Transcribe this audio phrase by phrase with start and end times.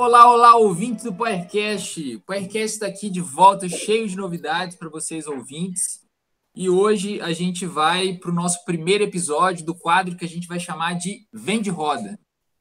[0.00, 2.14] Olá, olá, ouvintes do Powercast.
[2.14, 6.04] O Powercast está aqui de volta, cheio de novidades para vocês, ouvintes.
[6.54, 10.46] E hoje a gente vai para o nosso primeiro episódio do quadro que a gente
[10.46, 12.16] vai chamar de Vende Roda.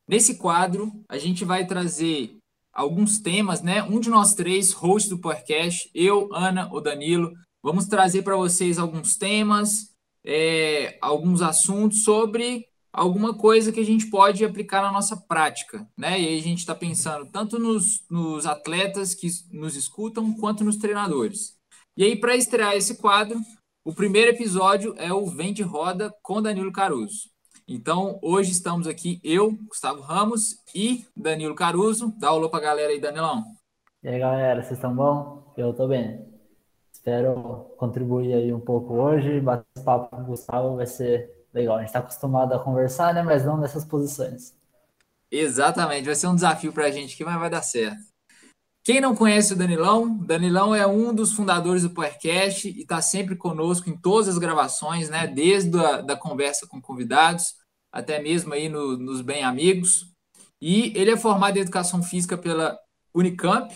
[0.08, 2.36] Nesse quadro, a gente vai trazer
[2.74, 3.84] alguns temas, né?
[3.84, 8.80] Um de nós três, hosts do podcast, eu, Ana ou Danilo, vamos trazer para vocês
[8.80, 9.92] alguns temas,
[10.26, 12.66] é, alguns assuntos sobre
[12.98, 16.20] alguma coisa que a gente pode aplicar na nossa prática, né?
[16.20, 20.78] E aí a gente está pensando tanto nos, nos atletas que nos escutam quanto nos
[20.78, 21.56] treinadores.
[21.96, 23.40] E aí, para estrear esse quadro,
[23.86, 27.30] o primeiro episódio é o Vende Roda com Danilo Caruso.
[27.68, 32.12] Então, hoje estamos aqui, eu, Gustavo Ramos e Danilo Caruso.
[32.18, 33.44] Dá alô para a galera aí, Danilão.
[34.02, 35.54] E aí, galera, vocês estão bom?
[35.56, 36.26] Eu estou bem.
[36.92, 39.40] Espero contribuir aí um pouco hoje.
[39.40, 41.76] Bater papo com o Gustavo vai ser legal.
[41.76, 43.22] A gente está acostumado a conversar, né?
[43.22, 44.56] Mas não nessas posições.
[45.30, 48.00] Exatamente, vai ser um desafio para a gente aqui, mas vai dar certo.
[48.84, 53.36] Quem não conhece o Danilão, Danilão é um dos fundadores do podcast e está sempre
[53.36, 55.28] conosco em todas as gravações, né?
[55.28, 57.56] Desde a da conversa com convidados,
[57.92, 60.14] até mesmo aí no, nos Bem Amigos.
[60.62, 62.80] E ele é formado em Educação Física pela
[63.14, 63.76] Unicamp,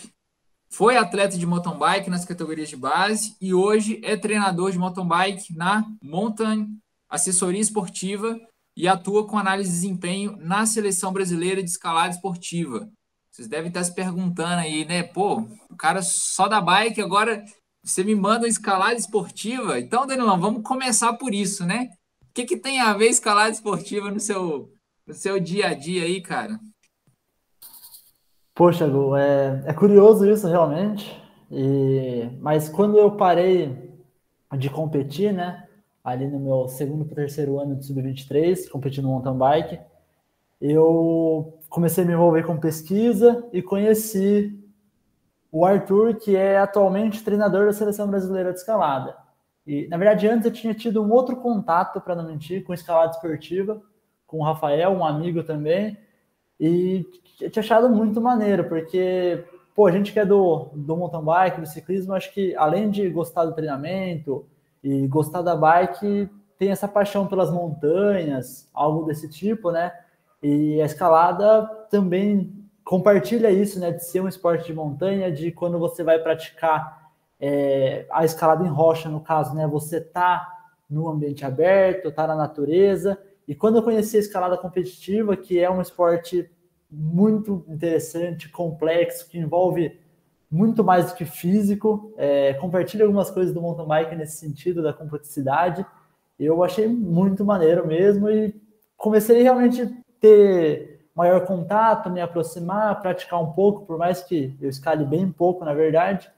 [0.72, 5.06] foi atleta de mountain bike nas categorias de base e hoje é treinador de mountain
[5.06, 6.78] bike na Mountain
[7.12, 8.40] assessoria esportiva
[8.74, 12.88] e atua com análise de desempenho na seleção brasileira de escalada esportiva.
[13.30, 15.02] Vocês devem estar se perguntando aí, né?
[15.02, 15.40] Pô,
[15.70, 17.44] o cara só da bike, agora
[17.84, 19.78] você me manda uma escalada esportiva.
[19.78, 21.90] Então, Danilão, vamos começar por isso, né?
[22.22, 24.72] O que, que tem a ver escalada esportiva no seu,
[25.06, 26.58] no seu dia a dia aí, cara?
[28.54, 31.14] Poxa, Gu, é, é curioso isso realmente.
[31.50, 33.92] E, mas quando eu parei
[34.56, 35.61] de competir, né?
[36.02, 39.80] Ali no meu segundo para terceiro ano de sub-23, competindo no mountain bike,
[40.60, 44.58] eu comecei a me envolver com pesquisa e conheci
[45.50, 49.16] o Arthur, que é atualmente treinador da seleção brasileira de escalada.
[49.66, 53.12] E, na verdade, antes eu tinha tido um outro contato, para não mentir, com escalada
[53.12, 53.80] esportiva,
[54.26, 55.96] com o Rafael, um amigo também,
[56.58, 57.04] e
[57.38, 59.44] tinha achado muito maneiro, porque,
[59.74, 63.08] pô, a gente que é do, do mountain bike, do ciclismo, acho que além de
[63.10, 64.46] gostar do treinamento,
[64.82, 66.28] e gostar da bike
[66.58, 69.92] tem essa paixão pelas montanhas, algo desse tipo, né?
[70.42, 72.52] E a escalada também
[72.84, 73.90] compartilha isso, né?
[73.90, 77.10] De ser um esporte de montanha, de quando você vai praticar
[77.40, 79.66] é, a escalada em rocha, no caso, né?
[79.66, 80.46] Você tá
[80.88, 83.18] no ambiente aberto, tá na natureza.
[83.48, 86.48] E quando eu conheci a escalada competitiva, que é um esporte
[86.90, 89.98] muito interessante, complexo, que envolve
[90.52, 92.12] muito mais do que físico.
[92.18, 95.84] É, compartilha algumas coisas do mountain bike nesse sentido da complexidade.
[96.38, 98.54] Eu achei muito maneiro mesmo e
[98.96, 99.88] comecei realmente a
[100.20, 105.64] ter maior contato, me aproximar, praticar um pouco, por mais que eu escale bem pouco,
[105.64, 106.30] na verdade.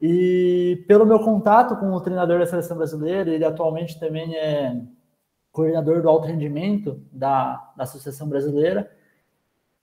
[0.00, 4.80] E pelo meu contato com o treinador da seleção brasileira, ele atualmente também é
[5.52, 8.90] coordenador do alto rendimento da, da Associação Brasileira,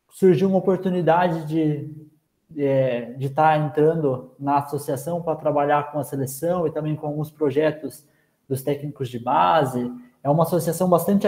[0.10, 2.10] surgiu uma oportunidade de
[2.58, 7.08] é, de estar tá entrando na associação para trabalhar com a seleção e também com
[7.08, 8.06] alguns projetos
[8.48, 9.92] dos técnicos de base.
[10.24, 11.28] É uma associação bastante,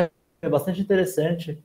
[0.50, 1.64] bastante interessante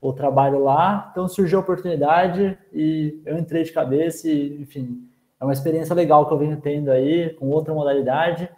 [0.00, 1.08] o trabalho lá.
[1.10, 5.08] Então surgiu a oportunidade e eu entrei de cabeça e, enfim,
[5.40, 8.48] é uma experiência legal que eu venho tendo aí com outra modalidade,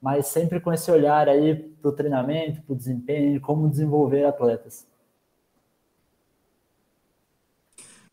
[0.00, 4.86] mas sempre com esse olhar aí para o treinamento, para o desempenho, como desenvolver atletas.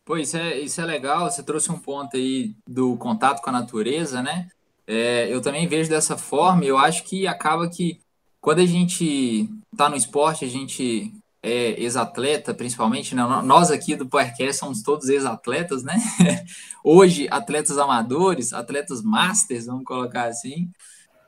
[0.06, 1.28] Pô, isso é, isso é legal.
[1.28, 4.48] Você trouxe um ponto aí do contato com a natureza, né?
[4.86, 6.64] É, eu também vejo dessa forma.
[6.64, 8.00] Eu acho que acaba que
[8.40, 11.12] quando a gente está no esporte, a gente
[11.42, 13.22] é ex-atleta, principalmente, né?
[13.44, 15.96] nós aqui do Powercast somos todos ex-atletas, né?
[16.84, 20.70] Hoje, atletas amadores, atletas masters, vamos colocar assim.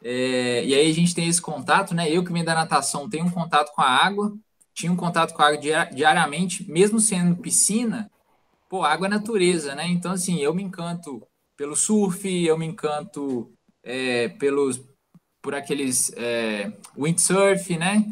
[0.04, 2.08] É, e aí a gente tem esse contato, né?
[2.08, 4.32] Eu que venho da natação tenho um contato com a água,
[4.72, 5.60] tinha um contato com a água
[5.92, 8.08] diariamente, mesmo sendo piscina,
[8.68, 9.86] pô, água é natureza, né?
[9.88, 11.22] Então, assim, eu me encanto
[11.56, 14.80] pelo surf, eu me encanto é, pelos,
[15.42, 18.04] por aqueles é, windsurf, né?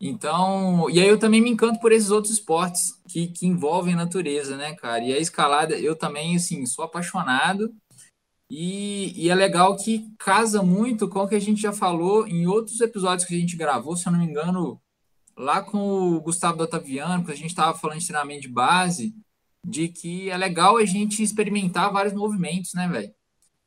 [0.00, 4.56] Então, e aí eu também me encanto por esses outros esportes que, que envolvem natureza,
[4.56, 5.04] né, cara?
[5.04, 7.74] E a escalada, eu também, assim, sou apaixonado.
[8.50, 12.46] E, e, é legal que casa muito com o que a gente já falou em
[12.46, 14.80] outros episódios que a gente gravou, se eu não me engano,
[15.36, 19.14] lá com o Gustavo Otaviano, que a gente estava falando de treinamento de base
[19.64, 23.14] de que é legal a gente experimentar vários movimentos, né, velho?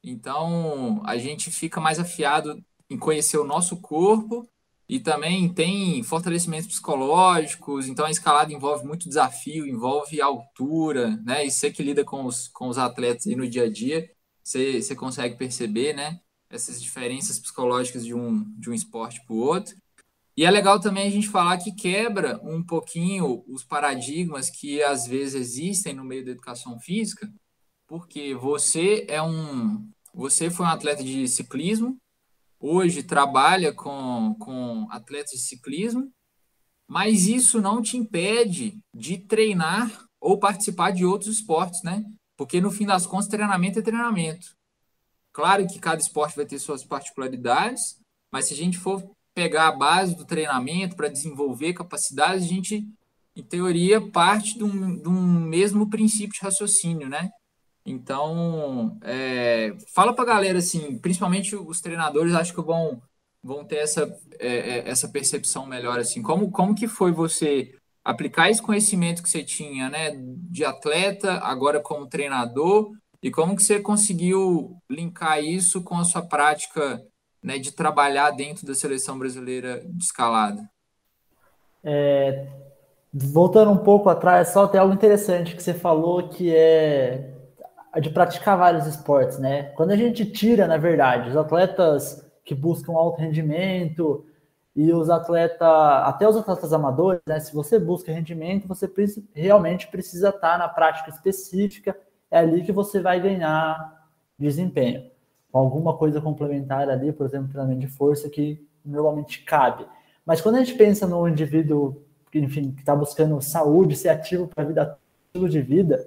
[0.03, 4.47] Então, a gente fica mais afiado em conhecer o nosso corpo
[4.87, 11.45] e também tem fortalecimentos psicológicos, então a escalada envolve muito desafio, envolve altura, né?
[11.45, 14.09] E você que lida com os, com os atletas aí no dia a dia,
[14.43, 16.19] você, você consegue perceber, né?
[16.49, 19.75] Essas diferenças psicológicas de um, de um esporte para o outro.
[20.35, 25.05] E é legal também a gente falar que quebra um pouquinho os paradigmas que às
[25.05, 27.31] vezes existem no meio da educação física,
[27.87, 29.87] porque você é um.
[30.13, 31.97] Você foi um atleta de ciclismo,
[32.59, 36.11] hoje trabalha com, com atletas de ciclismo,
[36.87, 42.03] mas isso não te impede de treinar ou participar de outros esportes, né?
[42.37, 44.55] Porque no fim das contas, treinamento é treinamento.
[45.31, 47.99] Claro que cada esporte vai ter suas particularidades,
[48.31, 49.03] mas se a gente for
[49.33, 52.87] pegar a base do treinamento para desenvolver capacidades, a gente,
[53.35, 57.29] em teoria, parte de um, de um mesmo princípio de raciocínio, né?
[57.85, 63.01] Então, é, fala para a galera, assim, principalmente os treinadores, acho que vão,
[63.43, 64.03] vão ter essa,
[64.39, 69.29] é, é, essa percepção melhor, assim, como, como que foi você aplicar esse conhecimento que
[69.29, 70.11] você tinha, né,
[70.49, 72.91] de atleta, agora como treinador,
[73.21, 77.01] e como que você conseguiu linkar isso com a sua prática,
[77.43, 80.69] né, de trabalhar dentro da seleção brasileira de escalada?
[81.83, 82.47] É,
[83.13, 87.29] voltando um pouco atrás, só tem algo interessante que você falou que é
[88.01, 89.63] de praticar vários esportes, né?
[89.75, 94.25] Quando a gente tira, na verdade, os atletas que buscam alto rendimento
[94.75, 97.39] e os atletas, até os atletas amadores, né?
[97.39, 98.91] Se você busca rendimento, você
[99.33, 101.95] realmente precisa estar na prática específica,
[102.31, 104.09] é ali que você vai ganhar
[104.39, 105.12] desempenho.
[105.53, 109.85] Com alguma coisa complementar ali, por exemplo, treinamento de força, que normalmente cabe.
[110.25, 112.01] Mas quando a gente pensa no indivíduo,
[112.33, 114.97] enfim, que está buscando saúde, ser ativo para a vida,
[115.27, 116.03] estilo de vida,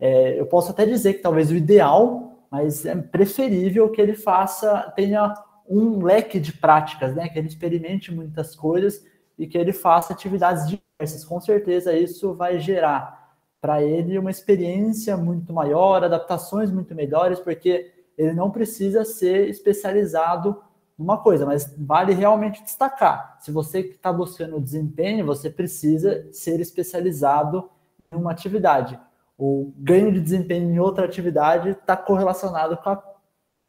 [0.00, 4.92] é, eu posso até dizer que talvez o ideal, mas é preferível que ele faça,
[4.96, 5.32] tenha
[5.68, 7.28] um leque de práticas, né?
[7.28, 9.06] Que ele experimente muitas coisas
[9.38, 11.24] e que ele faça atividades diversas.
[11.24, 17.92] Com certeza isso vai gerar para ele uma experiência muito maior, adaptações muito melhores, porque
[18.18, 20.60] ele não precisa ser especializado
[20.98, 23.38] numa coisa, mas vale realmente destacar.
[23.40, 27.70] Se você está buscando desempenho, você precisa ser especializado
[28.12, 29.00] em uma atividade
[29.38, 33.02] o ganho de desempenho em outra atividade está correlacionado com a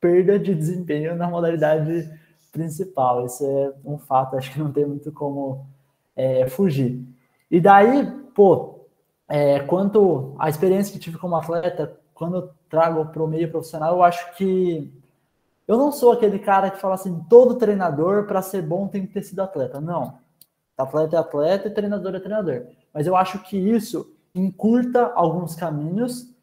[0.02, 2.10] perda de desempenho na modalidade
[2.52, 3.28] principal.
[3.28, 5.68] Isso é um fato, acho que não tem muito como
[6.16, 7.06] é, fugir.
[7.52, 8.04] E daí,
[8.34, 8.88] pô,
[9.28, 14.04] é, quanto à experiência que tive como atleta, quando trago para o meio profissional, eu
[14.04, 14.94] acho que
[15.68, 19.14] eu não sou aquele cara que fala assim, todo treinador para ser bom tem que
[19.14, 19.80] ter sido atleta.
[19.80, 20.18] Não.
[20.78, 22.68] Atleta é atleta e treinador é treinador.
[22.94, 26.34] Mas eu acho que isso encurta alguns caminhos,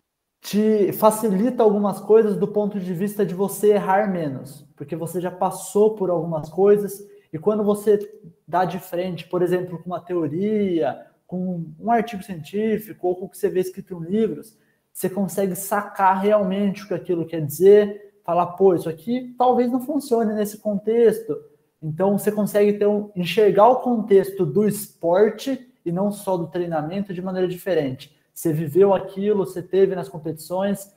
[0.40, 5.30] te facilita algumas coisas do ponto de vista de você errar menos, porque você já
[5.30, 7.98] passou por algumas coisas e quando você
[8.46, 13.28] dá de frente, por exemplo, com uma teoria, com um artigo científico ou com o
[13.28, 14.56] que você vê escrito em livros,
[14.96, 19.78] você consegue sacar realmente o que aquilo quer dizer, falar, pô, isso aqui talvez não
[19.78, 21.36] funcione nesse contexto.
[21.82, 27.12] Então você consegue ter um, enxergar o contexto do esporte e não só do treinamento
[27.12, 28.16] de maneira diferente.
[28.32, 30.90] Você viveu aquilo, você teve nas competições,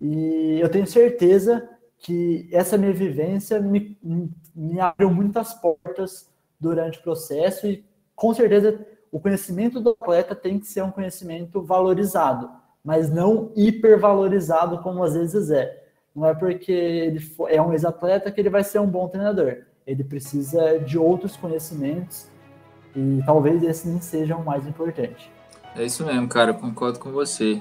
[0.00, 1.68] e eu tenho certeza
[1.98, 3.96] que essa minha vivência me,
[4.52, 6.28] me abriu muitas portas
[6.58, 7.84] durante o processo e
[8.16, 12.50] com certeza o conhecimento do atleta tem que ser um conhecimento valorizado,
[12.84, 15.82] mas não hipervalorizado como às vezes é.
[16.14, 19.62] Não é porque ele é um ex-atleta que ele vai ser um bom treinador.
[19.86, 22.28] Ele precisa de outros conhecimentos
[22.94, 25.30] e talvez esse nem seja o mais importante.
[25.74, 27.60] É isso mesmo, cara, eu concordo com você.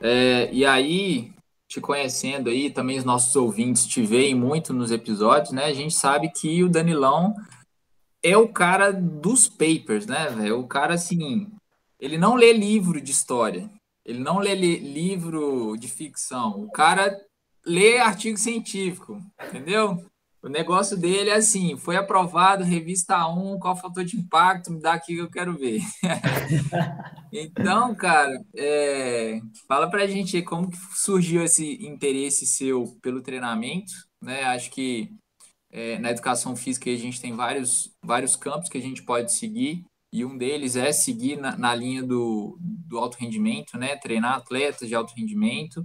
[0.00, 1.32] É, e aí,
[1.66, 5.64] te conhecendo aí, também os nossos ouvintes te veem muito nos episódios, né?
[5.64, 7.34] A gente sabe que o Danilão
[8.22, 10.60] é o cara dos papers, né, velho?
[10.60, 11.48] O cara, assim,
[11.98, 13.70] ele não lê livro de história,
[14.04, 17.16] ele não lê li livro de ficção, o cara
[17.64, 19.98] lê artigo científico, entendeu?
[20.44, 24.70] O negócio dele é assim: foi aprovado, revista 1, qual fator de impacto?
[24.70, 25.80] Me dá aqui que eu quero ver.
[27.32, 34.44] então, cara, é, fala pra gente como que surgiu esse interesse seu pelo treinamento, né?
[34.44, 35.08] Acho que
[35.72, 39.82] é, na educação física a gente tem vários, vários campos que a gente pode seguir,
[40.14, 43.96] e um deles é seguir na, na linha do, do alto rendimento, né?
[43.96, 45.84] Treinar atletas de alto rendimento.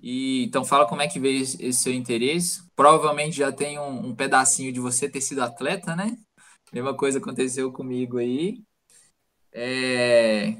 [0.00, 2.62] E, então fala como é que veio esse, esse seu interesse.
[2.76, 6.16] Provavelmente já tem um, um, pedacinho de você ter sido atleta, né?
[6.72, 8.62] Mesma coisa aconteceu comigo aí.
[9.52, 10.54] É...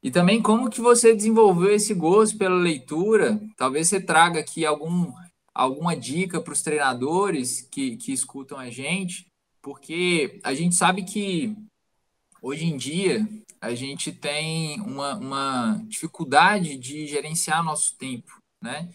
[0.00, 3.40] E também como que você desenvolveu esse gosto pela leitura.
[3.56, 5.12] Talvez você traga aqui algum,
[5.52, 9.26] alguma dica para os treinadores que, que escutam a gente
[9.62, 11.56] porque a gente sabe que
[12.42, 13.26] hoje em dia
[13.60, 18.92] a gente tem uma, uma dificuldade de gerenciar nosso tempo, né?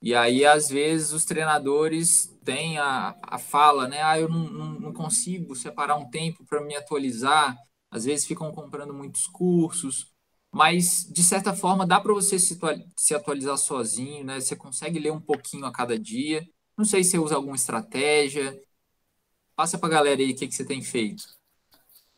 [0.00, 4.02] E aí, às vezes, os treinadores têm a, a fala, né?
[4.02, 7.56] Ah, eu não, não, não consigo separar um tempo para me atualizar.
[7.90, 10.12] Às vezes ficam comprando muitos cursos,
[10.52, 14.40] mas de certa forma dá para você se, atualizar sozinho, né?
[14.40, 16.46] Você consegue ler um pouquinho a cada dia.
[16.78, 18.56] Não sei se você usa alguma estratégia.
[19.56, 21.24] Passa para a galera aí o que, que você tem feito.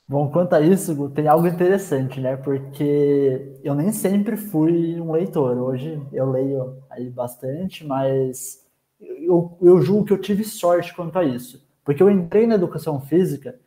[0.08, 2.36] Bom, quanto a isso, tem algo interessante, né?
[2.36, 5.58] Porque eu nem sempre fui um leitor.
[5.58, 8.64] Hoje eu leio aí bastante, mas
[9.00, 11.62] eu, eu julgo que eu tive sorte quanto a isso.
[11.84, 13.58] Porque eu entrei na educação física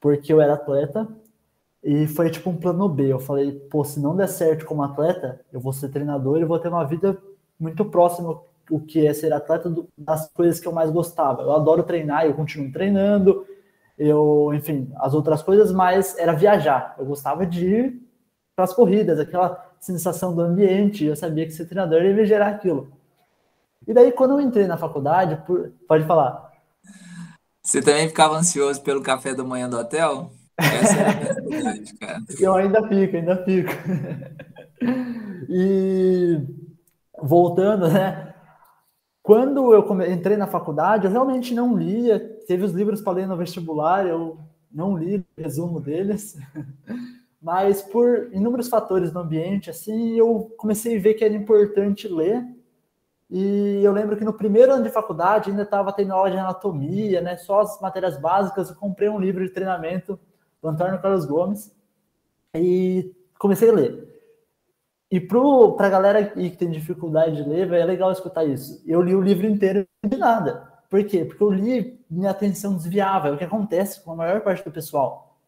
[0.00, 1.08] porque eu era atleta
[1.82, 3.12] e foi tipo um plano B.
[3.12, 6.58] Eu falei, pô, se não der certo como atleta, eu vou ser treinador e vou
[6.58, 7.18] ter uma vida
[7.58, 11.42] muito próxima o que é ser atleta do, das coisas que eu mais gostava.
[11.42, 13.44] Eu adoro treinar, eu continuo treinando,
[14.00, 16.94] eu, enfim, as outras coisas, mas era viajar.
[16.98, 18.02] Eu gostava de ir
[18.56, 22.48] para as corridas, aquela sensação do ambiente, eu sabia que ser treinador ia me gerar
[22.48, 22.90] aquilo.
[23.86, 25.70] E daí, quando eu entrei na faculdade, por...
[25.86, 26.50] pode falar.
[27.62, 30.30] Você também ficava ansioso pelo café da manhã do hotel?
[30.58, 32.18] Essa é a verdade, cara.
[32.40, 33.70] Eu ainda fico, ainda fico.
[35.52, 36.40] E
[37.20, 38.32] voltando, né?
[39.22, 42.29] Quando eu entrei na faculdade, eu realmente não lia.
[42.46, 44.38] Teve os livros para ler no vestibular, eu
[44.70, 46.38] não li resumo deles.
[47.40, 52.44] Mas por inúmeros fatores do ambiente, assim, eu comecei a ver que era importante ler.
[53.30, 57.20] E eu lembro que no primeiro ano de faculdade ainda estava tendo aula de anatomia,
[57.20, 57.36] né?
[57.36, 58.68] Só as matérias básicas.
[58.68, 60.18] Eu comprei um livro de treinamento
[60.60, 61.74] do Antônio Carlos Gomes
[62.54, 64.10] e comecei a ler.
[65.10, 68.82] E para a galera que tem dificuldade de ler, é legal escutar isso.
[68.86, 70.69] Eu li o livro inteiro e não nada.
[70.90, 71.24] Por quê?
[71.24, 73.28] Porque eu li, minha atenção desviava.
[73.28, 75.38] É o que acontece com a maior parte do pessoal.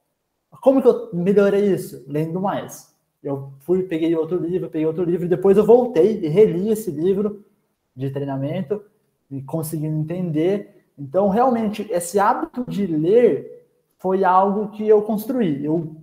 [0.63, 2.05] Como que eu melhorei isso?
[2.07, 2.97] Lendo mais.
[3.23, 7.45] Eu fui, peguei outro livro, peguei outro livro, depois eu voltei e reli esse livro
[7.95, 8.83] de treinamento
[9.31, 10.87] e conseguindo entender.
[10.99, 13.67] Então, realmente, esse hábito de ler
[13.99, 15.65] foi algo que eu construí.
[15.65, 15.97] Eu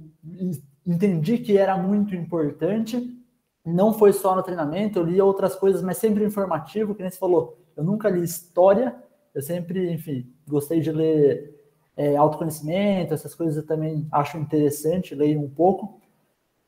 [0.86, 3.18] entendi que era muito importante
[3.66, 7.18] não foi só no treinamento, eu li outras coisas, mas sempre informativo, que nem você
[7.18, 7.58] falou.
[7.76, 8.96] Eu nunca li história,
[9.34, 11.56] eu sempre, enfim, gostei de ler
[11.96, 16.00] é, autoconhecimento, essas coisas eu também acho interessante, leio um pouco.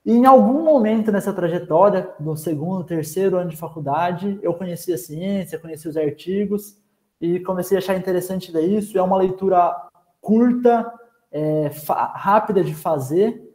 [0.06, 4.98] E em algum momento nessa trajetória, no segundo, terceiro ano de faculdade, eu conheci a
[4.98, 6.78] ciência, conheci os artigos
[7.20, 8.98] e comecei a achar interessante ler isso.
[8.98, 9.76] É uma leitura
[10.20, 10.92] curta,
[11.32, 11.72] é,
[12.16, 13.52] rápida de fazer,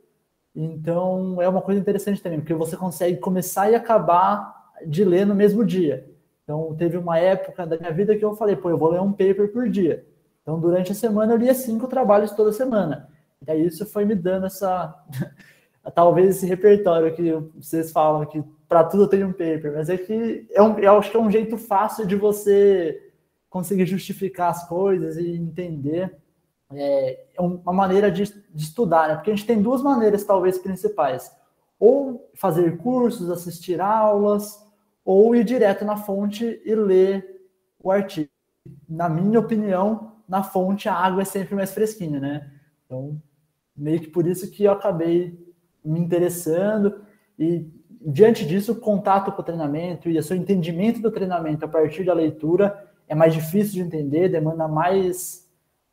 [0.59, 5.35] então, é uma coisa interessante também, porque você consegue começar e acabar de ler no
[5.35, 6.11] mesmo dia.
[6.47, 9.11] Então, teve uma época da minha vida que eu falei, pô, eu vou ler um
[9.11, 10.07] paper por dia.
[10.41, 13.09] Então, durante a semana, eu lia cinco trabalhos toda semana.
[13.45, 14.95] E aí, isso foi me dando essa.
[15.93, 20.47] Talvez esse repertório que vocês falam que para tudo tem um paper, mas é que
[20.53, 23.13] é um, eu acho que é um jeito fácil de você
[23.49, 26.13] conseguir justificar as coisas e entender
[26.73, 29.15] é, é uma maneira de, de estudar, né?
[29.15, 31.31] Porque a gente tem duas maneiras, talvez, principais.
[31.79, 34.66] Ou fazer cursos, assistir aulas,
[35.07, 37.47] ou ir direto na fonte e ler
[37.81, 38.29] o artigo.
[38.89, 42.51] Na minha opinião, na fonte a água é sempre mais fresquinha, né?
[42.85, 43.23] Então,
[43.77, 45.39] meio que por isso que eu acabei
[45.85, 47.03] me interessando
[47.39, 47.71] e
[48.01, 52.05] diante disso, o contato com o treinamento e o seu entendimento do treinamento a partir
[52.05, 55.49] da leitura é mais difícil de entender, demanda mais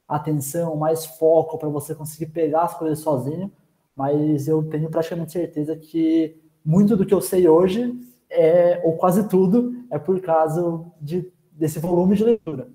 [0.07, 3.51] atenção, mais foco para você conseguir pegar as coisas sozinho,
[3.95, 7.95] mas eu tenho praticamente certeza que muito do que eu sei hoje
[8.33, 10.61] é, ou quase tudo, é por causa
[10.99, 12.67] de, desse volume de leitura.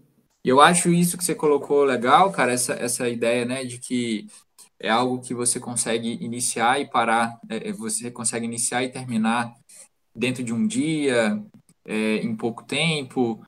[0.44, 4.26] Eu acho isso que você colocou legal, cara, essa, essa ideia, né, de que
[4.78, 9.52] é algo que você consegue iniciar e parar, é, é você consegue iniciar e terminar
[10.14, 11.42] dentro de um dia,
[11.84, 13.44] é, em pouco tempo,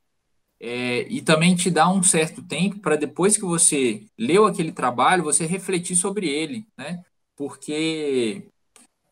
[0.60, 5.24] é, e também te dá um certo tempo para depois que você leu aquele trabalho,
[5.24, 7.02] você refletir sobre ele, né?
[7.34, 8.46] Porque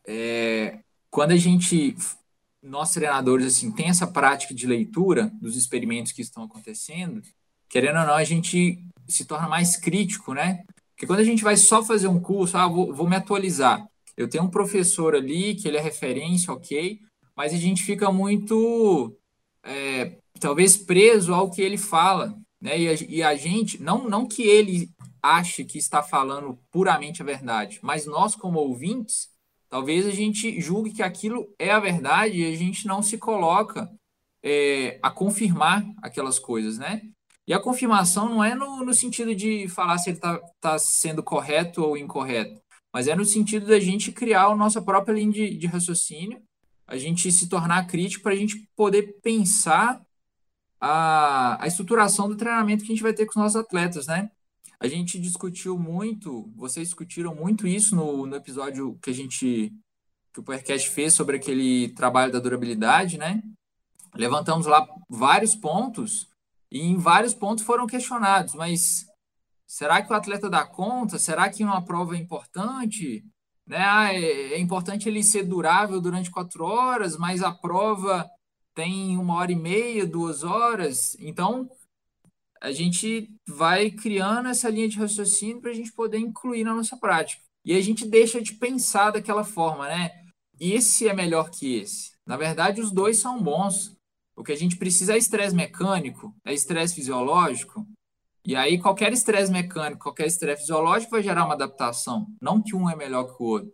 [0.05, 0.79] é,
[1.09, 1.95] quando a gente,
[2.61, 7.21] nós treinadores, assim, tem essa prática de leitura dos experimentos que estão acontecendo,
[7.69, 10.63] querendo ou não, a gente se torna mais crítico, né?
[10.91, 13.87] Porque quando a gente vai só fazer um curso, ah, vou, vou me atualizar.
[14.17, 16.99] Eu tenho um professor ali que ele é referência, ok,
[17.35, 19.15] mas a gente fica muito
[19.63, 22.77] é, talvez preso ao que ele fala, né?
[22.77, 24.89] E a, e a, gente, não, não que ele
[25.23, 29.28] ache que está falando puramente a verdade, mas nós, como ouvintes,
[29.69, 33.89] talvez a gente julgue que aquilo é a verdade e a gente não se coloca
[34.43, 37.01] é, a confirmar aquelas coisas, né?
[37.47, 41.23] E a confirmação não é no, no sentido de falar se ele está tá sendo
[41.23, 42.61] correto ou incorreto,
[42.93, 46.41] mas é no sentido da gente criar a nossa própria linha de, de raciocínio,
[46.87, 50.01] a gente se tornar crítico para a gente poder pensar
[50.79, 54.29] a, a estruturação do treinamento que a gente vai ter com os nossos atletas, né?
[54.81, 59.73] A gente discutiu muito, vocês discutiram muito isso no, no episódio que a gente,
[60.33, 63.43] que o podcast fez sobre aquele trabalho da durabilidade, né?
[64.15, 66.29] Levantamos lá vários pontos
[66.71, 69.05] e em vários pontos foram questionados, mas
[69.67, 71.19] será que o atleta dá conta?
[71.19, 73.25] Será que uma prova é importante?
[73.67, 73.77] Né?
[73.77, 78.25] Ah, é, é importante ele ser durável durante quatro horas, mas a prova
[78.73, 81.17] tem uma hora e meia, duas horas.
[81.19, 81.69] Então,
[82.61, 86.97] a gente vai criando essa linha de raciocínio para a gente poder incluir na nossa
[86.97, 87.41] prática.
[87.65, 90.11] E a gente deixa de pensar daquela forma, né?
[90.59, 92.11] Esse é melhor que esse.
[92.25, 93.95] Na verdade, os dois são bons.
[94.35, 97.85] O que a gente precisa é estresse mecânico, é estresse fisiológico.
[98.45, 102.27] E aí, qualquer estresse mecânico, qualquer estresse fisiológico vai gerar uma adaptação.
[102.41, 103.71] Não que um é melhor que o outro.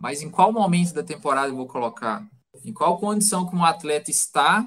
[0.00, 2.26] Mas em qual momento da temporada eu vou colocar?
[2.64, 4.66] Em qual condição que um atleta está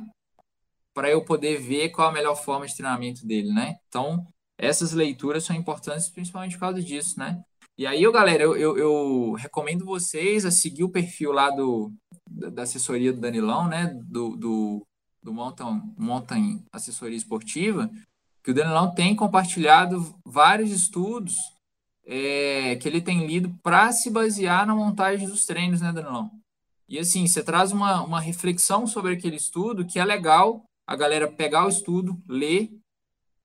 [1.00, 3.77] para eu poder ver qual a melhor forma de treinamento dele, né?
[3.88, 4.27] Então,
[4.58, 7.41] essas leituras são importantes principalmente por causa disso, né?
[7.77, 11.89] E aí, eu, galera, eu, eu, eu recomendo vocês a seguir o perfil lá do,
[12.29, 13.98] da assessoria do Danilão, né?
[14.10, 14.86] Do, do,
[15.24, 17.89] do Mountain, Mountain Assessoria Esportiva,
[18.44, 21.38] que o Danilão tem compartilhado vários estudos
[22.06, 26.29] é, que ele tem lido para se basear na montagem dos treinos, né, Danilão?
[26.89, 31.31] E assim, você traz uma, uma reflexão sobre aquele estudo que é legal a galera
[31.31, 32.72] pegar o estudo, ler,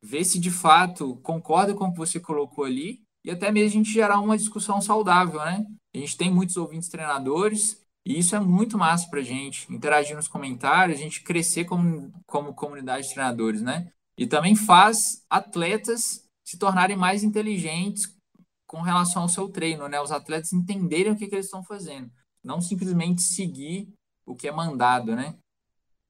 [0.03, 3.73] ver se de fato concorda com o que você colocou ali e até mesmo a
[3.85, 5.67] gente gerar uma discussão saudável, né?
[5.95, 10.17] A gente tem muitos ouvintes treinadores e isso é muito massa para a gente, interagir
[10.17, 13.93] nos comentários, a gente crescer como, como comunidade de treinadores, né?
[14.17, 18.17] E também faz atletas se tornarem mais inteligentes
[18.67, 20.01] com relação ao seu treino, né?
[20.01, 22.11] Os atletas entenderem o que, que eles estão fazendo
[22.45, 23.89] não simplesmente seguir
[24.27, 25.35] o que é mandado, né?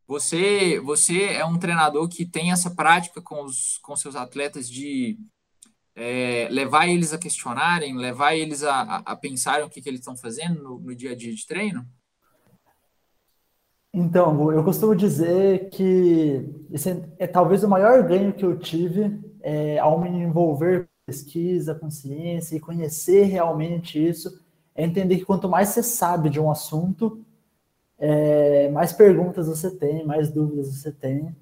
[0.06, 5.18] Você, você é um treinador que tem essa prática com os com seus atletas de
[5.96, 10.00] é, levar eles a questionarem, levar eles a, a, a pensarem o que, que eles
[10.00, 11.86] estão fazendo no, no, dia a dia de treino?
[13.92, 19.78] Então, eu costumo dizer que esse é, talvez o maior ganho que eu tive é,
[19.78, 24.42] ao me envolver com pesquisa, com ciência e conhecer realmente isso
[24.74, 27.24] é entender que quanto mais você sabe de um assunto,
[28.06, 31.34] é, mais perguntas você tem, mais dúvidas você tem,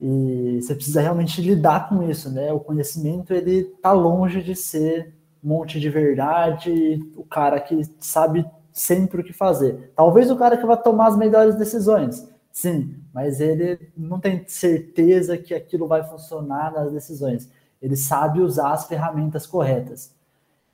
[0.00, 2.52] e você precisa realmente lidar com isso, né?
[2.52, 8.44] O conhecimento, ele tá longe de ser um monte de verdade, o cara que sabe
[8.72, 9.92] sempre o que fazer.
[9.94, 15.38] Talvez o cara que vai tomar as melhores decisões, sim, mas ele não tem certeza
[15.38, 17.48] que aquilo vai funcionar nas decisões.
[17.80, 20.12] Ele sabe usar as ferramentas corretas.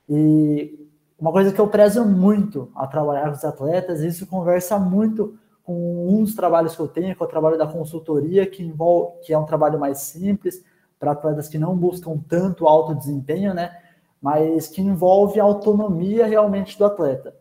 [0.09, 0.86] E
[1.18, 6.09] uma coisa que eu prezo muito a trabalhar com os atletas, isso conversa muito com
[6.09, 9.33] um dos trabalhos que eu tenho, que é o trabalho da consultoria, que envolve, que
[9.33, 10.62] é um trabalho mais simples
[10.98, 13.76] para atletas que não buscam tanto alto desempenho, né?
[14.20, 17.35] Mas que envolve a autonomia realmente do atleta.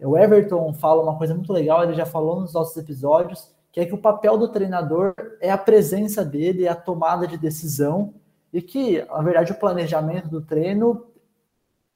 [0.00, 3.84] O Everton fala uma coisa muito legal, ele já falou nos nossos episódios, que é
[3.84, 8.14] que o papel do treinador é a presença dele, é a tomada de decisão,
[8.52, 11.04] e que, na verdade, o planejamento do treino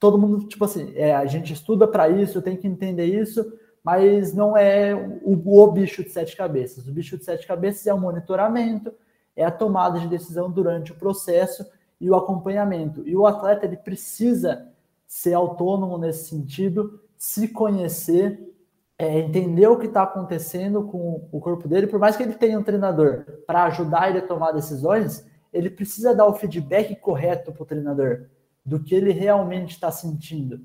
[0.03, 4.33] todo mundo, tipo assim, é, a gente estuda para isso, tem que entender isso, mas
[4.33, 6.85] não é o, o bicho de sete cabeças.
[6.85, 8.93] O bicho de sete cabeças é o monitoramento,
[9.33, 11.65] é a tomada de decisão durante o processo
[12.01, 13.07] e o acompanhamento.
[13.07, 14.67] E o atleta ele precisa
[15.07, 18.53] ser autônomo nesse sentido, se conhecer,
[18.99, 22.59] é, entender o que está acontecendo com o corpo dele, por mais que ele tenha
[22.59, 27.63] um treinador para ajudar ele a tomar decisões, ele precisa dar o feedback correto para
[27.63, 28.25] o treinador
[28.65, 30.61] do que ele realmente está sentindo.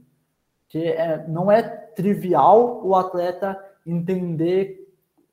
[0.68, 4.86] Que é, não é trivial o atleta entender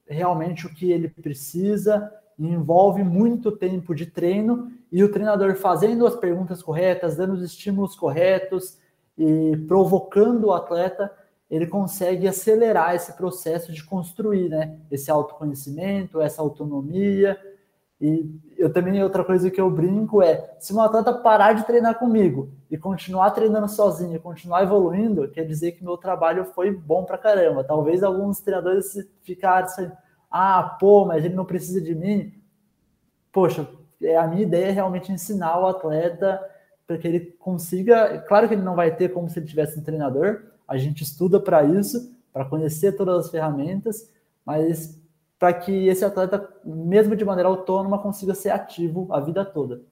[0.08, 6.16] realmente o que ele precisa, envolve muito tempo de treino e o treinador fazendo as
[6.16, 8.78] perguntas corretas, dando os estímulos corretos
[9.18, 11.12] e provocando o atleta,
[11.50, 17.38] ele consegue acelerar esse processo de construir, né, esse autoconhecimento, essa autonomia
[18.00, 21.98] e eu também, outra coisa que eu brinco é: se um atleta parar de treinar
[21.98, 27.18] comigo e continuar treinando sozinho, continuar evoluindo, quer dizer que meu trabalho foi bom pra
[27.18, 27.64] caramba.
[27.64, 29.90] Talvez alguns treinadores ficaram assim:
[30.30, 32.34] ah, pô, mas ele não precisa de mim.
[33.32, 33.68] Poxa,
[34.02, 36.42] é, a minha ideia é realmente ensinar o atleta
[36.86, 38.20] para que ele consiga.
[38.28, 41.40] Claro que ele não vai ter como se ele tivesse um treinador, a gente estuda
[41.40, 44.12] para isso, para conhecer todas as ferramentas,
[44.46, 45.02] mas
[45.46, 49.84] para que esse atleta, mesmo de maneira autônoma, consiga ser ativo a vida toda.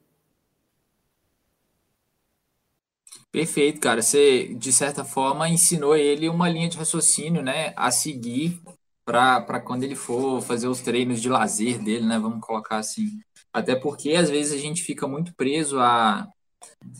[3.31, 4.01] Perfeito, cara.
[4.01, 8.59] Você, de certa forma, ensinou ele uma linha de raciocínio, né, a seguir
[9.05, 13.19] para quando ele for fazer os treinos de lazer dele, né, vamos colocar assim.
[13.53, 16.27] Até porque, às vezes, a gente fica muito preso a,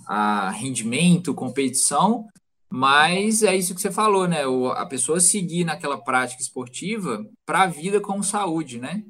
[0.05, 2.27] a rendimento, competição,
[2.75, 4.47] mas é isso que você falou, né?
[4.47, 9.03] O, a pessoa seguir naquela prática esportiva para a vida com saúde, né?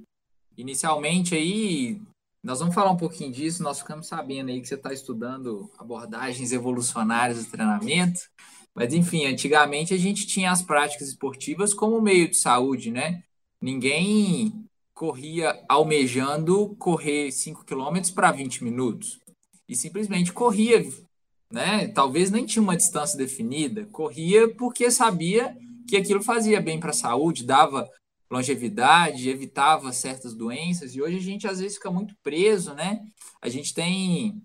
[0.58, 2.02] Inicialmente aí,
[2.44, 6.52] nós vamos falar um pouquinho disso, nós ficamos sabendo aí que você está estudando abordagens
[6.52, 8.20] evolucionárias do treinamento,
[8.76, 13.24] mas enfim, antigamente a gente tinha as práticas esportivas como meio de saúde, né?
[13.62, 19.22] Ninguém corria almejando correr 5 km para 20 minutos.
[19.70, 20.86] E simplesmente corria
[21.54, 21.88] né?
[21.90, 25.56] Talvez nem tinha uma distância definida, corria porque sabia
[25.88, 27.88] que aquilo fazia bem para a saúde, dava
[28.30, 33.02] longevidade, evitava certas doenças, e hoje a gente às vezes fica muito preso, né?
[33.40, 34.42] A gente tem.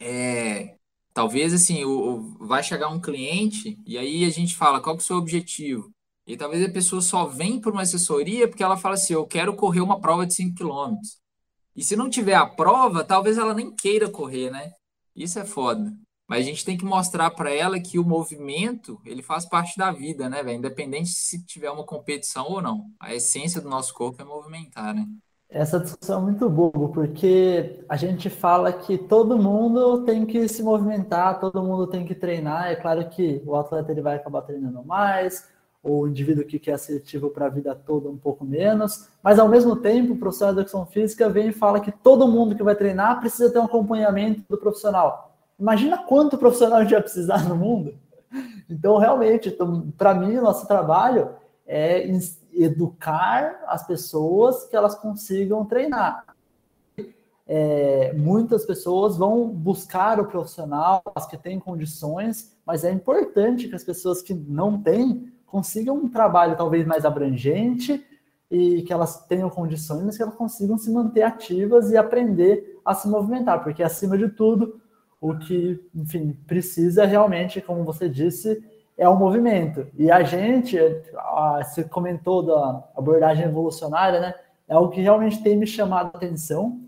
[0.00, 0.76] É,
[1.12, 5.02] talvez assim, o, o, vai chegar um cliente e aí a gente fala qual que
[5.02, 5.90] é o seu objetivo.
[6.26, 9.54] E talvez a pessoa só vem para uma assessoria porque ela fala assim: eu quero
[9.54, 10.96] correr uma prova de 5 km.
[11.76, 14.72] E se não tiver a prova, talvez ela nem queira correr, né?
[15.14, 15.92] Isso é foda.
[16.30, 19.90] Mas a gente tem que mostrar para ela que o movimento, ele faz parte da
[19.90, 20.58] vida, né, velho?
[20.58, 22.86] Independente se tiver uma competição ou não.
[23.00, 25.08] A essência do nosso corpo é movimentar, né?
[25.48, 30.62] Essa discussão é muito boa, porque a gente fala que todo mundo tem que se
[30.62, 32.70] movimentar, todo mundo tem que treinar.
[32.70, 35.48] É claro que o atleta ele vai acabar treinando mais,
[35.82, 39.48] o indivíduo que quer ser ativo para a vida toda um pouco menos, mas ao
[39.48, 42.76] mesmo tempo o profissional de educação física vem e fala que todo mundo que vai
[42.76, 45.29] treinar precisa ter um acompanhamento do profissional.
[45.60, 47.94] Imagina quanto profissional a gente vai precisar no mundo.
[48.68, 51.30] Então, realmente, então, para mim, nosso trabalho
[51.66, 52.08] é
[52.52, 56.24] educar as pessoas que elas consigam treinar.
[57.46, 63.74] É, muitas pessoas vão buscar o profissional, as que têm condições, mas é importante que
[63.74, 68.06] as pessoas que não têm consigam um trabalho talvez mais abrangente
[68.48, 72.94] e que elas tenham condições, mas que elas consigam se manter ativas e aprender a
[72.94, 74.80] se movimentar, porque acima de tudo,
[75.20, 78.62] o que, enfim, precisa realmente, como você disse,
[78.96, 79.86] é o movimento.
[79.98, 80.76] E a gente,
[81.58, 84.34] você comentou da abordagem evolucionária, né?
[84.68, 86.80] É o que realmente tem me chamado a atenção,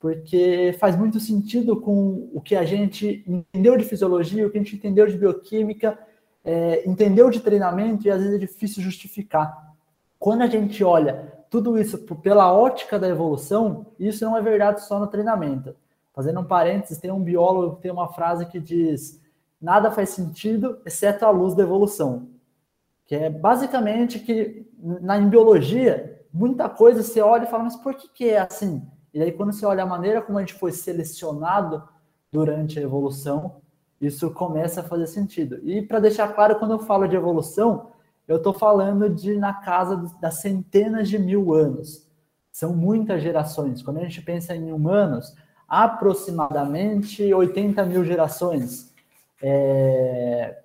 [0.00, 4.62] porque faz muito sentido com o que a gente entendeu de fisiologia, o que a
[4.62, 5.98] gente entendeu de bioquímica,
[6.44, 9.74] é, entendeu de treinamento e às vezes é difícil justificar.
[10.18, 14.98] Quando a gente olha tudo isso pela ótica da evolução, isso não é verdade só
[14.98, 15.76] no treinamento.
[16.12, 19.20] Fazendo um parênteses, tem um biólogo que tem uma frase que diz:
[19.60, 22.28] nada faz sentido exceto a luz da evolução.
[23.06, 27.94] Que é basicamente que na em biologia, muita coisa você olha e fala, mas por
[27.94, 28.86] que, que é assim?
[29.12, 31.86] E aí, quando você olha a maneira como a gente foi selecionado
[32.30, 33.56] durante a evolução,
[34.00, 35.60] isso começa a fazer sentido.
[35.62, 37.90] E para deixar claro, quando eu falo de evolução,
[38.26, 42.08] eu estou falando de na casa das centenas de mil anos.
[42.50, 43.82] São muitas gerações.
[43.82, 45.34] Quando a gente pensa em humanos,
[45.72, 48.92] aproximadamente 80 mil gerações.
[49.42, 50.58] É,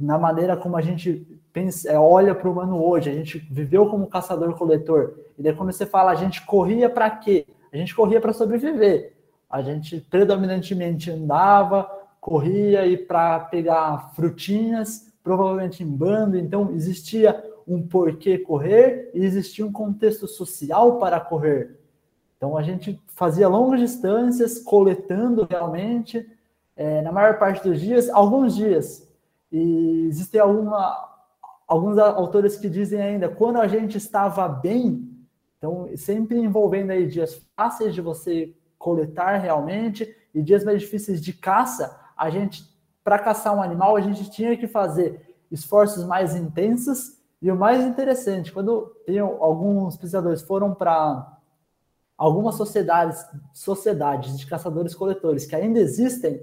[0.00, 3.90] na maneira como a gente pensa, é, olha para o humano hoje, a gente viveu
[3.90, 5.16] como caçador-coletor.
[5.38, 7.46] E daí, quando você fala, a gente corria para quê?
[7.70, 9.12] A gente corria para sobreviver.
[9.50, 11.84] A gente predominantemente andava,
[12.18, 16.38] corria e para pegar frutinhas, provavelmente em bando.
[16.38, 21.83] Então, existia um porquê correr e existia um contexto social para correr.
[22.44, 26.30] Então a gente fazia longas distâncias, coletando realmente,
[26.76, 29.08] é, na maior parte dos dias, alguns dias.
[29.50, 31.08] E existem alguma,
[31.66, 35.10] alguns autores que dizem ainda, quando a gente estava bem,
[35.56, 41.32] então sempre envolvendo aí dias fáceis de você coletar realmente e dias mais difíceis de
[41.32, 42.62] caça, a gente,
[43.02, 47.18] para caçar um animal, a gente tinha que fazer esforços mais intensos.
[47.40, 48.94] E o mais interessante, quando
[49.40, 51.33] alguns pesquisadores foram para
[52.16, 56.42] algumas sociedades, sociedades de caçadores-coletores que ainda existem,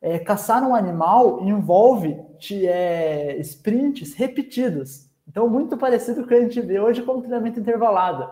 [0.00, 2.20] é, caçar um animal envolve
[2.52, 5.08] é, sprints repetidos.
[5.26, 8.30] Então, muito parecido com o que a gente vê hoje como treinamento intervalado.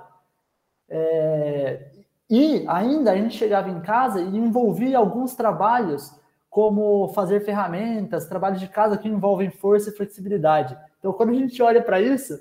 [0.88, 1.90] É,
[2.28, 6.14] e ainda a gente chegava em casa e envolvia alguns trabalhos,
[6.50, 10.76] como fazer ferramentas, trabalhos de casa que envolvem força e flexibilidade.
[10.98, 12.38] Então, quando a gente olha para isso,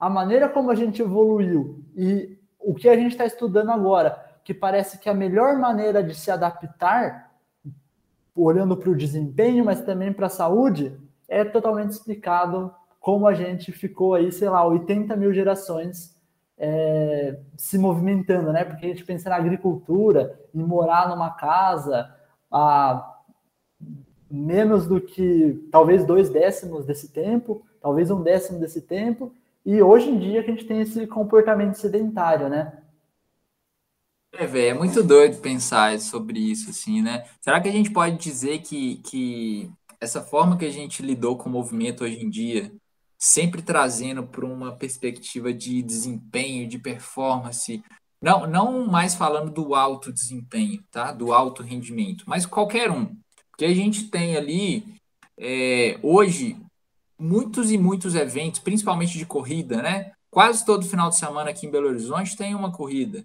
[0.00, 4.54] a maneira como a gente evoluiu e o que a gente está estudando agora, que
[4.54, 7.30] parece que a melhor maneira de se adaptar,
[8.34, 10.98] olhando para o desempenho, mas também para a saúde,
[11.28, 16.14] é totalmente explicado como a gente ficou aí, sei lá, 80 mil gerações
[16.56, 18.64] é, se movimentando, né?
[18.64, 22.14] Porque a gente pensa na agricultura, em morar numa casa
[22.50, 23.14] há
[24.30, 29.32] menos do que talvez dois décimos desse tempo, talvez um décimo desse tempo,
[29.64, 32.80] e hoje em dia que a gente tem esse comportamento sedentário, né?
[34.32, 37.24] É, velho, é muito doido pensar sobre isso, assim, né?
[37.40, 41.48] Será que a gente pode dizer que, que essa forma que a gente lidou com
[41.48, 42.72] o movimento hoje em dia,
[43.16, 47.82] sempre trazendo para uma perspectiva de desempenho, de performance,
[48.20, 51.12] não, não mais falando do alto desempenho, tá?
[51.12, 53.16] Do alto rendimento, mas qualquer um.
[53.50, 54.84] Porque a gente tem ali,
[55.38, 56.56] é, hoje,
[57.18, 60.12] muitos e muitos eventos, principalmente de corrida, né?
[60.30, 63.24] Quase todo final de semana aqui em Belo Horizonte tem uma corrida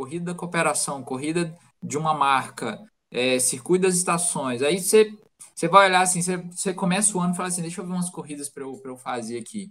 [0.00, 4.62] corrida da cooperação, corrida de uma marca, é, circuito das estações.
[4.62, 5.12] Aí você,
[5.54, 8.08] você vai olhar assim, você, começa o ano e fala assim: deixa eu ver umas
[8.08, 9.70] corridas para eu, eu fazer aqui.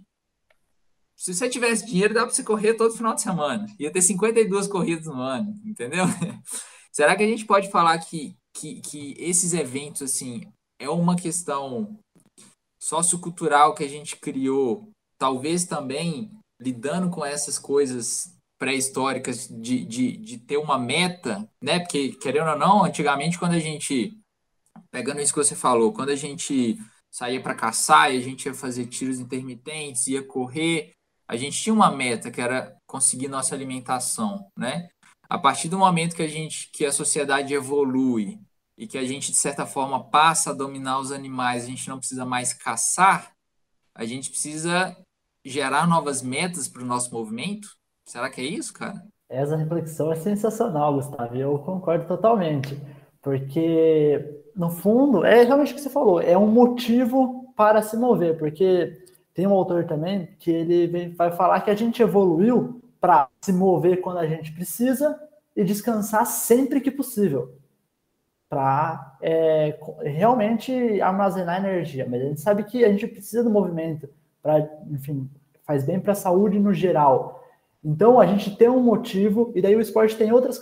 [1.16, 3.66] Se você tivesse dinheiro, dá para você correr todo final de semana.
[3.78, 6.04] Ia ter 52 corridas no ano, entendeu?
[6.92, 11.98] Será que a gente pode falar que, que, que esses eventos, assim, é uma questão
[12.80, 20.38] sociocultural que a gente criou, talvez também lidando com essas coisas pré-históricas de, de, de
[20.38, 21.80] ter uma meta, né?
[21.80, 24.16] Porque, querendo ou não, antigamente, quando a gente.
[24.90, 26.78] Pegando isso que você falou, quando a gente
[27.10, 30.92] saía para caçar e a gente ia fazer tiros intermitentes, ia correr,
[31.28, 34.88] a gente tinha uma meta que era conseguir nossa alimentação, né?
[35.28, 38.38] A partir do momento que a gente, que a sociedade evolui
[38.80, 41.98] e que a gente de certa forma passa a dominar os animais, a gente não
[41.98, 43.30] precisa mais caçar,
[43.94, 44.96] a gente precisa
[45.44, 47.68] gerar novas metas para o nosso movimento,
[48.10, 49.04] Será que é isso, cara?
[49.28, 51.36] Essa reflexão é sensacional, Gustavo.
[51.36, 52.76] Eu concordo totalmente.
[53.22, 58.36] Porque, no fundo, é realmente o que você falou, é um motivo para se mover.
[58.36, 63.52] Porque tem um autor também que ele vai falar que a gente evoluiu para se
[63.52, 65.16] mover quando a gente precisa
[65.54, 67.59] e descansar sempre que possível.
[68.50, 72.06] Para é, realmente armazenar energia.
[72.10, 74.10] Mas a gente sabe que a gente precisa do movimento
[74.42, 75.30] para, enfim,
[75.64, 77.40] faz bem para a saúde no geral
[77.82, 80.60] então, a gente tem um motivo, e daí o esporte tem outras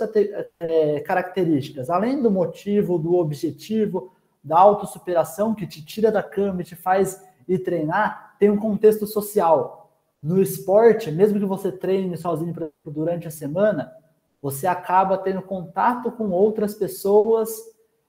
[0.61, 1.91] é, características.
[1.91, 7.21] Além do motivo, do objetivo, da autossuperação, que te tira da cama e te faz
[7.49, 9.91] ir treinar, tem um contexto social.
[10.23, 13.93] No esporte, mesmo que você treine sozinho durante a semana,
[14.41, 17.51] você acaba tendo contato com outras pessoas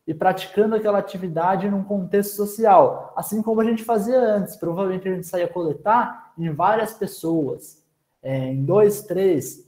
[0.07, 3.13] e praticando aquela atividade num contexto social.
[3.15, 4.55] Assim como a gente fazia antes.
[4.55, 7.83] Provavelmente a gente saía coletar em várias pessoas
[8.21, 9.67] é, em dois, três.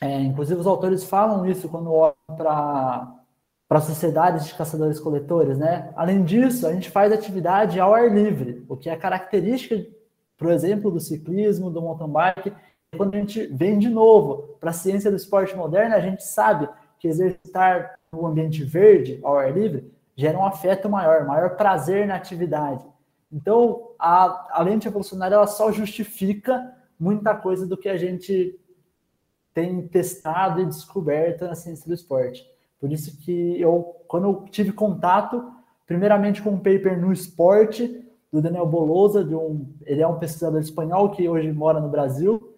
[0.00, 3.12] É, inclusive, os autores falam isso quando olham para
[3.68, 5.92] para sociedades de caçadores-coletores, né?
[5.96, 9.84] Além disso, a gente faz atividade ao ar livre, o que é característica,
[10.36, 12.52] por exemplo, do ciclismo, do mountain bike.
[12.96, 16.68] Quando a gente vem de novo para a ciência do esporte moderno, a gente sabe
[16.98, 22.16] que exercitar no ambiente verde, ao ar livre, gera um afeto maior, maior prazer na
[22.16, 22.84] atividade.
[23.30, 28.58] Então, a, a lente evolucionária ela só justifica muita coisa do que a gente
[29.52, 32.46] tem testado e descoberto na ciência do esporte.
[32.78, 35.50] Por isso que eu, quando eu tive contato,
[35.86, 40.60] primeiramente com um paper no esporte, do Daniel Bolosa, de um, ele é um pesquisador
[40.60, 42.54] espanhol que hoje mora no Brasil,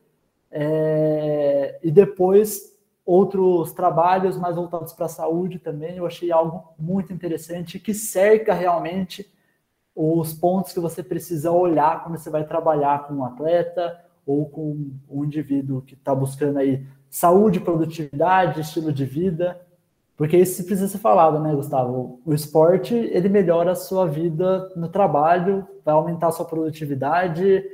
[0.50, 2.76] é, e depois
[3.08, 8.52] outros trabalhos mais voltados para a saúde também, eu achei algo muito interessante que cerca
[8.52, 9.32] realmente
[9.96, 14.90] os pontos que você precisa olhar quando você vai trabalhar com um atleta, ou com
[15.08, 19.58] um indivíduo que está buscando aí saúde, produtividade, estilo de vida,
[20.14, 22.20] porque isso precisa ser falado, né, Gustavo?
[22.26, 27.64] O esporte, ele melhora a sua vida no trabalho, vai aumentar a sua produtividade,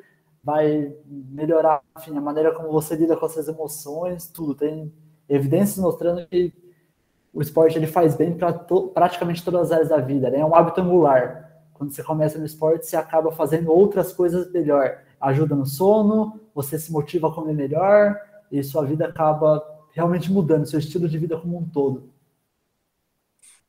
[0.45, 4.55] vai melhorar, enfim, a maneira como você lida com as suas emoções, tudo.
[4.55, 4.93] Tem
[5.29, 6.53] evidências mostrando que
[7.33, 10.39] o esporte ele faz bem para praticamente todas as áreas da vida, né?
[10.39, 11.51] É um hábito angular.
[11.73, 16.79] Quando você começa no esporte, você acaba fazendo outras coisas melhor ajuda no sono, você
[16.79, 18.17] se motiva a comer melhor
[18.53, 22.11] e sua vida acaba realmente mudando, seu estilo de vida como um todo.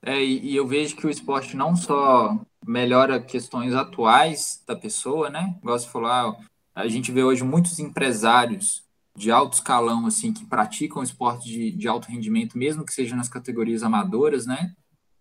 [0.01, 5.55] É, e eu vejo que o esporte não só melhora questões atuais da pessoa, né?
[5.61, 6.37] Igual você falou, ah,
[6.75, 8.84] a gente vê hoje muitos empresários
[9.17, 13.29] de alto escalão, assim, que praticam esporte de, de alto rendimento, mesmo que seja nas
[13.29, 14.73] categorias amadoras, né?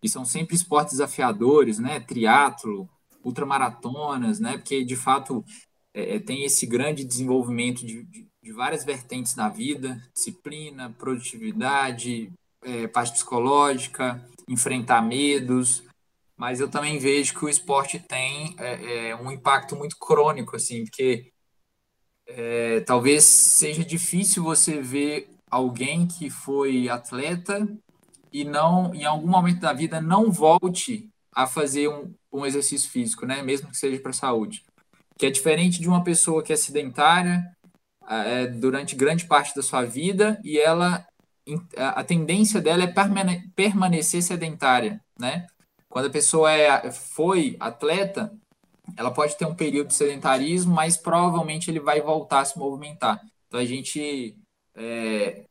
[0.02, 2.00] E são sempre esportes desafiadores, né?
[2.00, 2.88] Triatlo,
[3.22, 4.59] ultramaratonas, né?
[4.59, 5.44] Porque, de fato,
[5.94, 12.33] é, é, tem esse grande desenvolvimento de, de, de, várias vertentes na vida, disciplina, produtividade,
[12.62, 15.85] é, parte psicológica, enfrentar medos,
[16.37, 20.85] mas eu também vejo que o esporte tem é, é um impacto muito crônico, assim,
[20.85, 21.33] porque
[22.26, 27.68] é, talvez seja difícil você ver alguém que foi atleta
[28.32, 33.26] e não, em algum momento da vida, não volte a fazer um, um exercício físico,
[33.26, 33.42] né?
[33.42, 34.64] Mesmo que seja para saúde.
[35.16, 37.44] Que é diferente de uma pessoa que é sedentária
[38.08, 41.06] é, durante grande parte da sua vida e ela
[41.76, 45.46] a tendência dela é permanecer sedentária, né?
[45.90, 48.32] Quando a pessoa é, foi atleta,
[48.96, 53.20] ela pode ter um período de sedentarismo, mas provavelmente ele vai voltar a se movimentar.
[53.48, 54.36] Então a gente
[54.76, 55.44] é,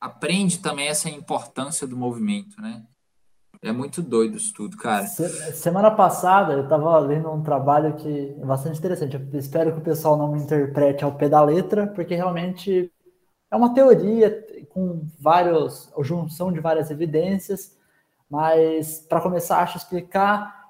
[0.00, 2.82] aprende também essa importância do movimento, né?
[3.64, 5.06] É muito doido isso tudo, cara.
[5.06, 9.14] Semana passada eu estava lendo um trabalho que é bastante interessante.
[9.14, 12.90] Eu espero que o pessoal não me interprete ao pé da letra, porque realmente
[13.48, 17.78] é uma teoria com vários, junção de várias evidências,
[18.28, 20.61] mas para começar, acho explicar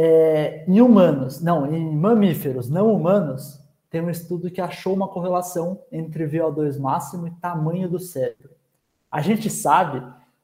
[0.00, 5.82] é, em humanos, não, em mamíferos não humanos, tem um estudo que achou uma correlação
[5.90, 8.50] entre VO2 máximo e tamanho do cérebro.
[9.10, 10.00] A gente sabe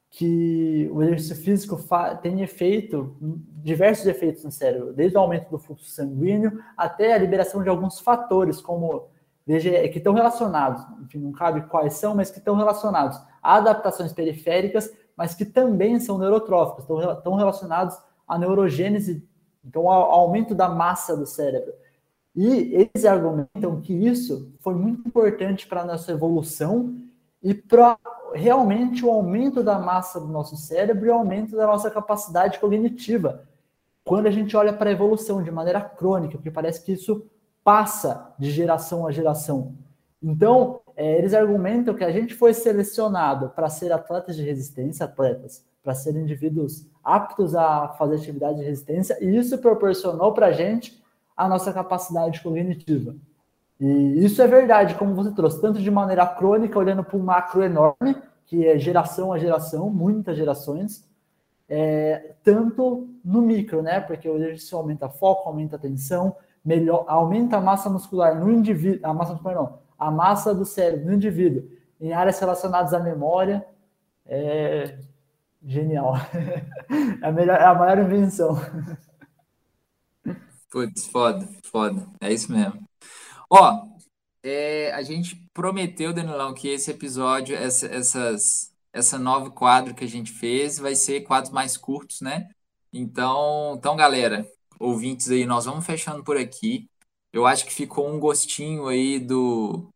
[0.09, 1.79] que o exercício físico
[2.21, 3.15] tem efeito,
[3.63, 8.01] diversos efeitos no cérebro, desde o aumento do fluxo sanguíneo até a liberação de alguns
[8.01, 9.07] fatores, como
[9.47, 14.11] veja, que estão relacionados, enfim, não cabe quais são, mas que estão relacionados a adaptações
[14.11, 19.25] periféricas, mas que também são neurotróficos, estão, estão relacionados à neurogênese,
[19.65, 21.73] então ao aumento da massa do cérebro.
[22.35, 26.95] E eles argumentam que isso foi muito importante para a nossa evolução
[27.41, 27.97] e para
[28.33, 33.43] realmente o aumento da massa do nosso cérebro e o aumento da nossa capacidade cognitiva.
[34.03, 37.25] Quando a gente olha para a evolução de maneira crônica, porque parece que isso
[37.63, 39.73] passa de geração a geração.
[40.21, 45.65] Então, é, eles argumentam que a gente foi selecionado para ser atletas de resistência, atletas,
[45.85, 50.99] para ser indivíduos aptos a fazer atividade de resistência, e isso proporcionou para a gente
[51.37, 53.15] a nossa capacidade cognitiva.
[53.79, 57.61] E isso é verdade, como você trouxe, tanto de maneira crônica, olhando para um macro
[57.61, 58.15] enorme,
[58.47, 61.07] que é geração a geração, muitas gerações,
[61.69, 63.99] é, tanto no micro, né?
[63.99, 69.07] Porque o exercício aumenta foco, aumenta a tensão, melhor, aumenta a massa muscular no indivíduo,
[69.07, 71.69] a massa muscular não, a massa do cérebro no indivíduo,
[72.01, 73.63] em áreas relacionadas à memória,
[74.25, 74.97] é
[75.65, 76.13] genial.
[77.21, 78.55] é, a melhor, é a maior invenção.
[80.69, 82.07] Putz, foda, foda.
[82.21, 82.87] É isso mesmo.
[83.49, 83.87] Ó,
[84.43, 90.07] é, a gente prometeu, Danilão, que esse episódio, essa, essas, essa nova quadro que a
[90.07, 92.47] gente fez, vai ser quadros mais curtos, né?
[92.93, 94.49] Então, então, galera,
[94.79, 96.89] ouvintes aí, nós vamos fechando por aqui.
[97.33, 99.89] Eu acho que ficou um gostinho aí do,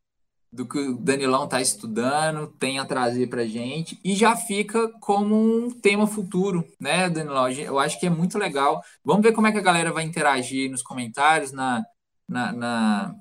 [0.51, 5.35] do que o Danilão está estudando, tem a trazer para gente, e já fica como
[5.35, 7.49] um tema futuro, né, Danilão?
[7.51, 8.81] Eu acho que é muito legal.
[9.03, 11.83] Vamos ver como é que a galera vai interagir nos comentários, na,
[12.27, 13.15] na, na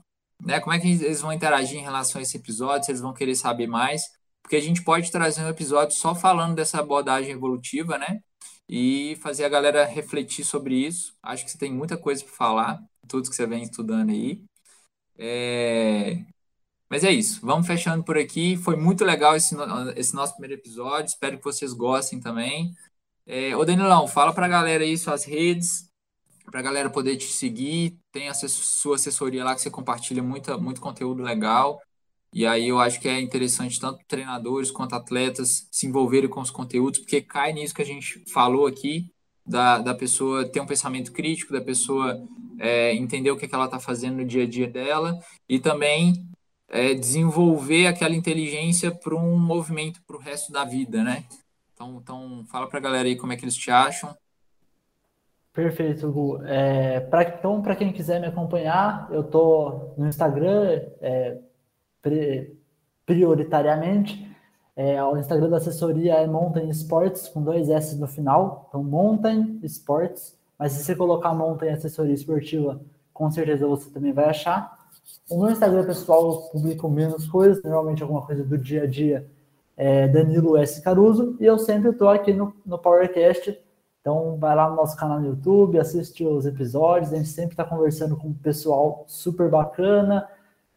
[0.44, 0.60] né?
[0.60, 3.34] Como é que eles vão interagir em relação a esse episódio, se eles vão querer
[3.34, 4.02] saber mais,
[4.42, 8.20] porque a gente pode trazer um episódio só falando dessa abordagem evolutiva, né?
[8.68, 11.14] E fazer a galera refletir sobre isso.
[11.22, 14.42] Acho que você tem muita coisa para falar, tudo que você vem estudando aí.
[15.18, 16.24] É...
[16.90, 18.57] Mas é isso, vamos fechando por aqui.
[18.57, 19.55] Foi muito legal esse,
[19.96, 22.74] esse nosso primeiro episódio, espero que vocês gostem também.
[23.27, 23.55] É...
[23.57, 25.90] Ô Danilão, fala para a galera aí suas redes,
[26.46, 27.98] para a galera poder te seguir.
[28.11, 31.81] Tem a sua assessoria lá que você compartilha muito, muito conteúdo legal.
[32.33, 36.51] E aí eu acho que é interessante tanto treinadores quanto atletas se envolverem com os
[36.51, 39.11] conteúdos, porque cai nisso que a gente falou aqui,
[39.46, 42.22] da, da pessoa ter um pensamento crítico, da pessoa
[42.59, 45.59] é, entender o que, é que ela está fazendo no dia a dia dela e
[45.59, 46.27] também
[46.68, 51.24] é, desenvolver aquela inteligência para um movimento para o resto da vida, né?
[51.74, 54.14] Então, então fala para a galera aí como é que eles te acham.
[55.52, 56.40] Perfeito, Gu.
[56.44, 61.38] É, pra, então, para quem quiser me acompanhar, eu estou no Instagram, é,
[63.04, 64.28] prioritariamente.
[64.76, 68.66] É, o Instagram da assessoria é Mountain Sports, com dois S no final.
[68.68, 70.38] Então, Mountain Sports.
[70.57, 72.81] Mas se você colocar Mountain Assessoria Esportiva,
[73.12, 74.77] com certeza você também vai achar.
[75.30, 79.26] O meu Instagram pessoal eu publico menos coisas, normalmente alguma coisa do dia a dia,
[79.76, 80.82] é Danilo S.
[80.82, 81.36] Caruso.
[81.38, 83.59] E eu sempre estou aqui no, no PowerCast
[84.09, 87.12] então, vai lá no nosso canal no YouTube, assiste os episódios.
[87.12, 90.26] A gente sempre está conversando com o pessoal super bacana,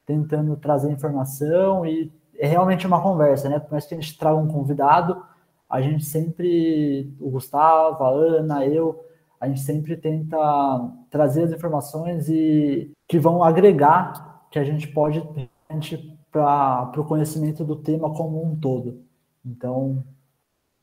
[0.06, 3.58] tentando trazer informação e é realmente uma conversa, né?
[3.58, 5.24] Por mais que a gente traga um convidado,
[5.70, 9.02] a gente sempre, o Gustavo, a Ana, eu,
[9.40, 10.38] a gente sempre tenta
[11.10, 15.24] trazer as informações e que vão agregar, que a gente pode
[16.32, 19.04] para o conhecimento do tema como um todo.
[19.46, 20.06] Então,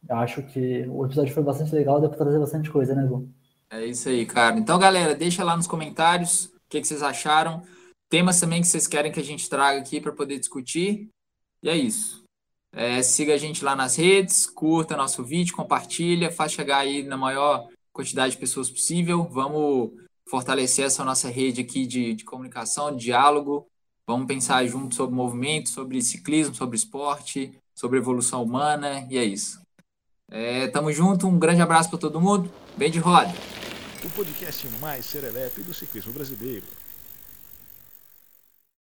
[0.09, 3.29] eu acho que o episódio foi bastante legal, deu para trazer bastante coisa, né, Gu?
[3.71, 4.59] É isso aí, cara.
[4.59, 7.63] Então, galera, deixa lá nos comentários o que, que vocês acharam.
[8.09, 11.09] Temas também que vocês querem que a gente traga aqui para poder discutir.
[11.63, 12.25] E é isso.
[12.73, 17.17] É, siga a gente lá nas redes, curta nosso vídeo, compartilha, faz chegar aí na
[17.17, 19.25] maior quantidade de pessoas possível.
[19.25, 19.93] Vamos
[20.29, 23.67] fortalecer essa nossa rede aqui de, de comunicação, de diálogo.
[24.07, 29.61] Vamos pensar junto sobre movimento, sobre ciclismo, sobre esporte, sobre evolução humana, e é isso.
[30.31, 32.51] É, tamo junto, um grande abraço para todo mundo.
[32.77, 33.33] Bem de roda.
[34.05, 36.65] O podcast mais serelepe do ciclismo brasileiro.